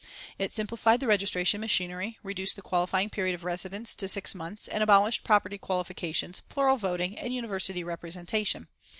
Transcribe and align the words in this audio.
It 0.39 0.51
simplified 0.51 0.99
the 0.99 1.05
registration 1.05 1.61
machinery, 1.61 2.17
reduced 2.23 2.55
the 2.55 2.63
qualifying 2.63 3.11
period 3.11 3.35
of 3.35 3.43
residence 3.43 3.93
to 3.97 4.07
six 4.07 4.33
months, 4.33 4.67
and 4.67 4.81
abolished 4.81 5.23
property 5.23 5.59
qualifications, 5.59 6.39
plural 6.49 6.77
voting 6.77 7.19
and 7.19 7.31
University 7.31 7.83
representation. 7.83 8.67